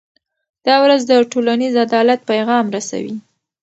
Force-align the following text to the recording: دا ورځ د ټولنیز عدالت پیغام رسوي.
دا 0.65 0.75
ورځ 0.83 1.01
د 1.05 1.11
ټولنیز 1.31 1.73
عدالت 1.85 2.19
پیغام 2.31 2.65
رسوي. 2.75 3.15